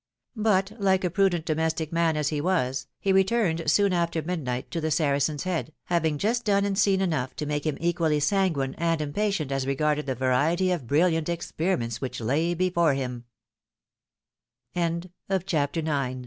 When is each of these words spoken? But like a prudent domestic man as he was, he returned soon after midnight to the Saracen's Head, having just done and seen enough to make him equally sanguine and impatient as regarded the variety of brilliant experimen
But 0.35 0.71
like 0.79 1.03
a 1.03 1.11
prudent 1.11 1.45
domestic 1.45 1.91
man 1.93 2.17
as 2.17 2.29
he 2.29 2.41
was, 2.41 2.87
he 2.99 3.13
returned 3.13 3.69
soon 3.69 3.93
after 3.93 4.23
midnight 4.23 4.71
to 4.71 4.81
the 4.81 4.89
Saracen's 4.89 5.43
Head, 5.43 5.73
having 5.83 6.17
just 6.17 6.43
done 6.43 6.65
and 6.65 6.75
seen 6.75 7.01
enough 7.01 7.35
to 7.35 7.45
make 7.45 7.67
him 7.67 7.77
equally 7.79 8.19
sanguine 8.19 8.73
and 8.79 8.99
impatient 8.99 9.51
as 9.51 9.67
regarded 9.67 10.07
the 10.07 10.15
variety 10.15 10.71
of 10.71 10.87
brilliant 10.87 11.27
experimen 11.27 11.91